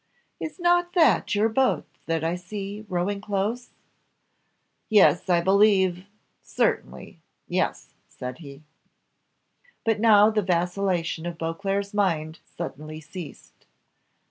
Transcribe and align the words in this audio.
"Is 0.39 0.59
not 0.59 0.93
that 0.93 1.35
your 1.35 1.47
boat 1.47 1.85
that 2.07 2.23
I 2.23 2.35
see, 2.35 2.87
rowing 2.89 3.21
close?" 3.21 3.69
"Yes, 4.89 5.29
I 5.29 5.41
believe 5.41 6.07
certainly. 6.41 7.19
Yes," 7.47 7.93
said 8.09 8.39
he. 8.39 8.63
But 9.85 9.99
now 9.99 10.31
the 10.31 10.41
vacillation 10.41 11.27
of 11.27 11.37
Beauclerc's 11.37 11.93
mind 11.93 12.39
suddenly 12.47 12.99
ceased. 12.99 13.67